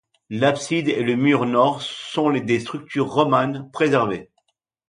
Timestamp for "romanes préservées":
3.13-4.31